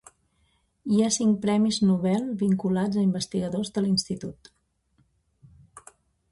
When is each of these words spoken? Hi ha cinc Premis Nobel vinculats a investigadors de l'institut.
Hi 0.95 1.01
ha 1.01 1.09
cinc 1.17 1.37
Premis 1.43 1.77
Nobel 1.89 2.25
vinculats 2.41 2.99
a 3.01 3.05
investigadors 3.09 3.71
de 3.79 3.87
l'institut. 3.87 4.53